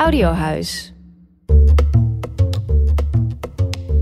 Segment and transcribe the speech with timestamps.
[0.00, 0.92] Audiohuis.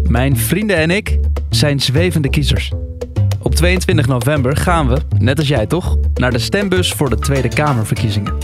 [0.02, 1.18] Mijn vrienden en ik
[1.50, 2.72] zijn zwevende kiezers.
[3.42, 7.48] Op 22 november gaan we, net als jij toch, naar de stembus voor de Tweede
[7.48, 8.34] Kamerverkiezingen.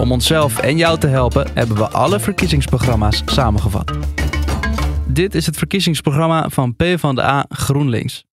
[0.00, 3.92] Om onszelf en jou te helpen hebben we alle verkiezingsprogramma's samengevat.
[5.06, 8.24] Dit is het verkiezingsprogramma van PvdA GroenLinks.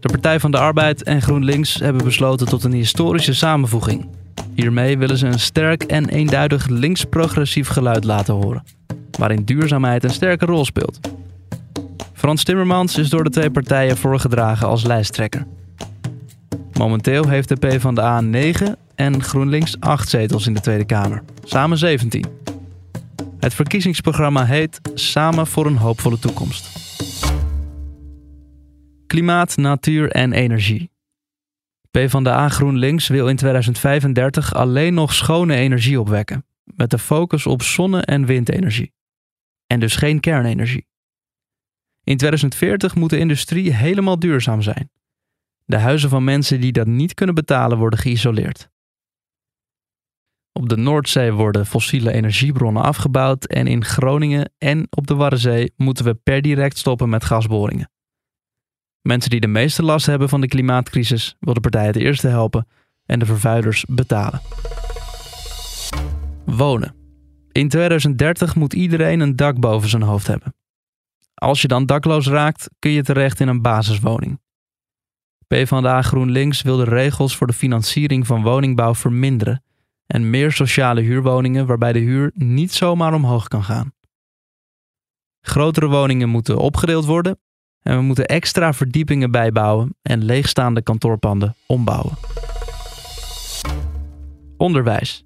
[0.00, 4.08] De Partij van de Arbeid en GroenLinks hebben besloten tot een historische samenvoeging.
[4.54, 8.62] Hiermee willen ze een sterk en eenduidig links-progressief geluid laten horen,
[9.18, 11.00] waarin duurzaamheid een sterke rol speelt.
[12.12, 15.46] Frans Timmermans is door de twee partijen voorgedragen als lijsttrekker.
[16.72, 22.24] Momenteel heeft de PvdA 9 en GroenLinks 8 zetels in de Tweede Kamer, samen 17.
[23.38, 26.82] Het verkiezingsprogramma heet Samen voor een hoopvolle toekomst.
[29.06, 30.93] Klimaat, natuur en energie.
[31.94, 38.00] PvdA GroenLinks wil in 2035 alleen nog schone energie opwekken, met de focus op zonne-
[38.00, 38.92] en windenergie.
[39.66, 40.86] En dus geen kernenergie.
[42.04, 44.90] In 2040 moet de industrie helemaal duurzaam zijn.
[45.64, 48.70] De huizen van mensen die dat niet kunnen betalen worden geïsoleerd.
[50.52, 56.04] Op de Noordzee worden fossiele energiebronnen afgebouwd en in Groningen en op de Waddenzee moeten
[56.04, 57.88] we per direct stoppen met gasboringen.
[59.06, 62.66] Mensen die de meeste last hebben van de klimaatcrisis wil de partij het eerste helpen
[63.06, 64.40] en de vervuilers betalen.
[66.44, 66.94] Wonen.
[67.52, 70.54] In 2030 moet iedereen een dak boven zijn hoofd hebben.
[71.34, 74.40] Als je dan dakloos raakt, kun je terecht in een basiswoning.
[75.46, 79.64] PvdA GroenLinks wil de regels voor de financiering van woningbouw verminderen
[80.06, 83.92] en meer sociale huurwoningen waarbij de huur niet zomaar omhoog kan gaan.
[85.40, 87.38] Grotere woningen moeten opgedeeld worden
[87.84, 92.16] en we moeten extra verdiepingen bijbouwen en leegstaande kantoorpanden ombouwen.
[94.56, 95.24] Onderwijs.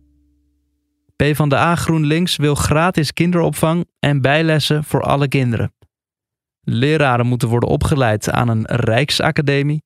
[1.16, 5.72] PvdA GroenLinks wil gratis kinderopvang en bijlessen voor alle kinderen.
[6.60, 9.82] Leraren moeten worden opgeleid aan een Rijksacademie.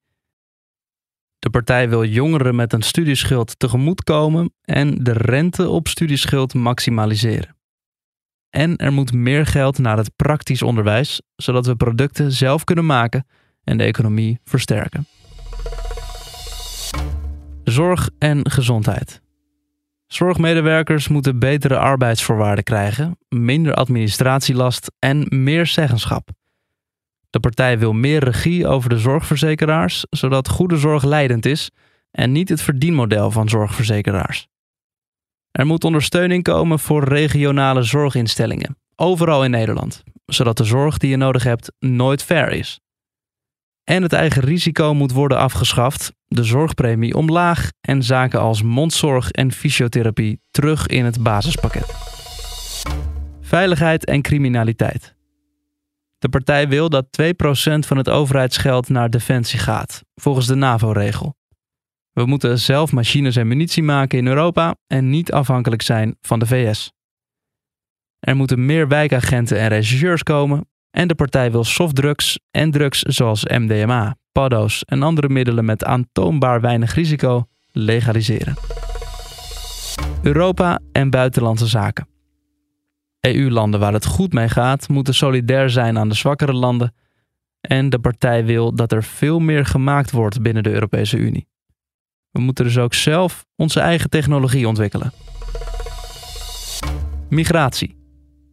[1.38, 7.56] De partij wil jongeren met een studieschuld tegemoetkomen en de rente op studieschuld maximaliseren.
[8.52, 13.26] En er moet meer geld naar het praktisch onderwijs, zodat we producten zelf kunnen maken
[13.64, 15.06] en de economie versterken.
[17.64, 19.20] Zorg en gezondheid.
[20.06, 26.28] Zorgmedewerkers moeten betere arbeidsvoorwaarden krijgen, minder administratielast en meer zeggenschap.
[27.30, 31.70] De partij wil meer regie over de zorgverzekeraars, zodat goede zorg leidend is
[32.10, 34.48] en niet het verdienmodel van zorgverzekeraars.
[35.52, 41.16] Er moet ondersteuning komen voor regionale zorginstellingen, overal in Nederland, zodat de zorg die je
[41.16, 42.80] nodig hebt nooit fair is.
[43.84, 49.52] En het eigen risico moet worden afgeschaft, de zorgpremie omlaag en zaken als mondzorg en
[49.52, 51.94] fysiotherapie terug in het basispakket.
[53.40, 55.14] Veiligheid en criminaliteit.
[56.18, 57.24] De partij wil dat 2%
[57.78, 61.34] van het overheidsgeld naar defensie gaat, volgens de NAVO-regel.
[62.12, 66.46] We moeten zelf machines en munitie maken in Europa en niet afhankelijk zijn van de
[66.46, 66.92] VS.
[68.18, 73.44] Er moeten meer wijkagenten en rechercheurs komen en de partij wil softdrugs en drugs zoals
[73.44, 78.54] MDMA, paddo's en andere middelen met aantoonbaar weinig risico legaliseren.
[80.22, 82.08] Europa en buitenlandse zaken.
[83.20, 86.94] EU-landen waar het goed mee gaat, moeten solidair zijn aan de zwakkere landen.
[87.60, 91.50] En de partij wil dat er veel meer gemaakt wordt binnen de Europese Unie.
[92.32, 95.12] We moeten dus ook zelf onze eigen technologie ontwikkelen.
[97.28, 97.96] Migratie.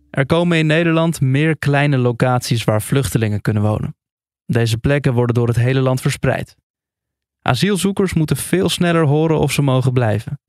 [0.09, 3.95] Er komen in Nederland meer kleine locaties waar vluchtelingen kunnen wonen.
[4.45, 6.55] Deze plekken worden door het hele land verspreid.
[7.41, 10.39] Asielzoekers moeten veel sneller horen of ze mogen blijven.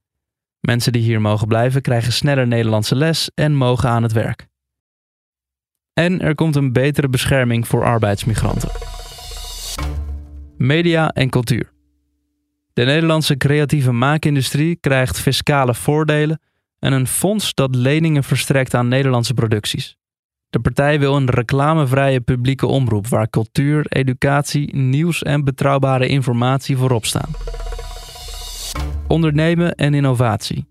[0.61, 4.49] Mensen die hier mogen blijven krijgen sneller Nederlandse les en mogen aan het werk.
[5.93, 8.71] En er komt een betere bescherming voor arbeidsmigranten.
[10.57, 11.73] Media en cultuur.
[12.73, 16.41] De Nederlandse creatieve maakindustrie krijgt fiscale voordelen
[16.79, 19.97] en een fonds dat leningen verstrekt aan Nederlandse producties.
[20.51, 27.05] De partij wil een reclamevrije publieke omroep waar cultuur, educatie, nieuws en betrouwbare informatie voorop
[27.05, 27.31] staan.
[29.07, 30.67] Ondernemen en innovatie.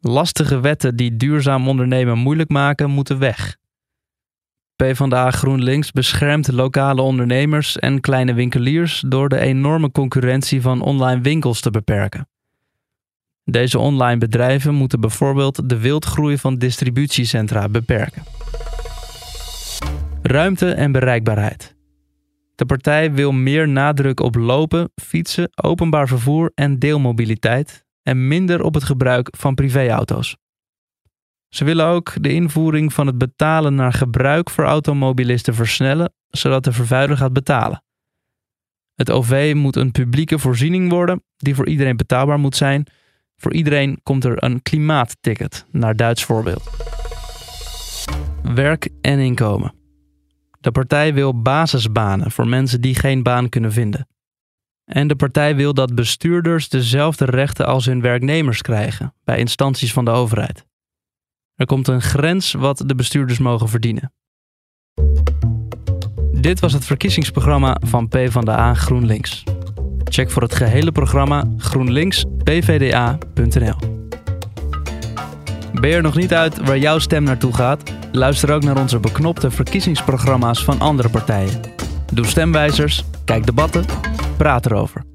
[0.00, 3.56] Lastige wetten die duurzaam ondernemen moeilijk maken, moeten weg.
[4.76, 11.60] PvdA GroenLinks beschermt lokale ondernemers en kleine winkeliers door de enorme concurrentie van online winkels
[11.60, 12.28] te beperken.
[13.44, 18.22] Deze online bedrijven moeten bijvoorbeeld de wildgroei van distributiecentra beperken.
[20.22, 21.74] Ruimte en bereikbaarheid.
[22.54, 28.74] De partij wil meer nadruk op lopen, fietsen, openbaar vervoer en deelmobiliteit en minder op
[28.74, 30.36] het gebruik van privéauto's.
[31.54, 36.72] Ze willen ook de invoering van het betalen naar gebruik voor automobilisten versnellen, zodat de
[36.72, 37.82] vervuiler gaat betalen.
[38.94, 42.86] Het OV moet een publieke voorziening worden die voor iedereen betaalbaar moet zijn.
[43.36, 46.70] Voor iedereen komt er een klimaatticket, naar Duits voorbeeld.
[48.42, 49.74] Werk en inkomen.
[50.60, 54.08] De partij wil basisbanen voor mensen die geen baan kunnen vinden.
[54.84, 60.04] En de partij wil dat bestuurders dezelfde rechten als hun werknemers krijgen bij instanties van
[60.04, 60.64] de overheid.
[61.54, 64.12] Er komt een grens wat de bestuurders mogen verdienen.
[66.32, 69.42] Dit was het verkiezingsprogramma van PvdA GroenLinks.
[70.04, 73.76] Check voor het gehele programma groenlinkspvda.nl.
[75.72, 77.92] Ben je er nog niet uit waar jouw stem naartoe gaat?
[78.12, 81.60] Luister ook naar onze beknopte verkiezingsprogramma's van andere partijen.
[82.12, 83.84] Doe stemwijzers, kijk debatten,
[84.36, 85.13] praat erover.